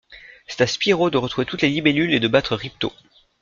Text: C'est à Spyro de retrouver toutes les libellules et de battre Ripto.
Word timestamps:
C'est 0.47 0.61
à 0.61 0.65
Spyro 0.65 1.11
de 1.11 1.19
retrouver 1.19 1.45
toutes 1.45 1.61
les 1.61 1.69
libellules 1.69 2.11
et 2.15 2.19
de 2.19 2.27
battre 2.27 2.55
Ripto. 2.55 2.91